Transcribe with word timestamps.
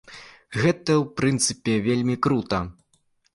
Гэта, 0.61 0.95
у 1.01 1.05
прынцыпе, 1.21 1.73
вельмі 1.89 2.17
крута. 2.29 2.59